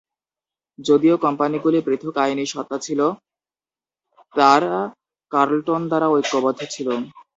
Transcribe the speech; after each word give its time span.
যদিও 0.79 1.15
কোম্পানিগুলি 1.17 1.79
পৃথক 1.81 2.15
আইনী 2.23 2.45
সত্তা 2.47 2.77
ছিল, 2.85 2.99
তারা 4.35 4.75
কার্লটন 5.31 5.81
দ্বারা 5.89 6.07
ঐক্যবদ্ধ 6.11 6.59
ছিল। 6.73 6.87